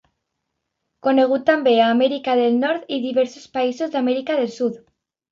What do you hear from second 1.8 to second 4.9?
a Amèrica del Nord i diversos països d'Amèrica del Sud.